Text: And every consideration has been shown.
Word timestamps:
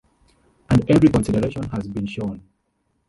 And 0.71 0.89
every 0.89 1.09
consideration 1.09 1.61
has 1.69 1.87
been 1.87 2.07
shown. 2.07 2.41